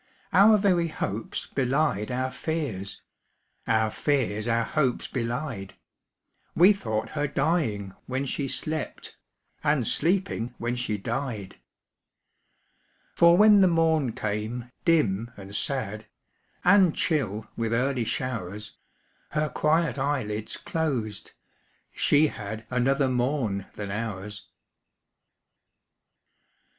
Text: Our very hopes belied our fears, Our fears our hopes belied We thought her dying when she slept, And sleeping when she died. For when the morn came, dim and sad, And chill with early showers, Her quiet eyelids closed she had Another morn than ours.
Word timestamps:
Our 0.33 0.57
very 0.57 0.87
hopes 0.87 1.45
belied 1.45 2.09
our 2.09 2.31
fears, 2.31 3.03
Our 3.67 3.91
fears 3.91 4.47
our 4.47 4.63
hopes 4.63 5.07
belied 5.07 5.75
We 6.55 6.73
thought 6.73 7.09
her 7.09 7.27
dying 7.27 7.93
when 8.07 8.25
she 8.25 8.47
slept, 8.47 9.15
And 9.63 9.85
sleeping 9.87 10.55
when 10.57 10.75
she 10.75 10.97
died. 10.97 11.57
For 13.13 13.37
when 13.37 13.61
the 13.61 13.67
morn 13.67 14.13
came, 14.13 14.71
dim 14.85 15.29
and 15.37 15.55
sad, 15.55 16.07
And 16.63 16.95
chill 16.95 17.47
with 17.55 17.71
early 17.71 18.03
showers, 18.05 18.77
Her 19.29 19.49
quiet 19.49 19.99
eyelids 19.99 20.57
closed 20.57 21.33
she 21.93 22.25
had 22.25 22.65
Another 22.71 23.07
morn 23.07 23.67
than 23.75 23.91
ours. 23.91 24.47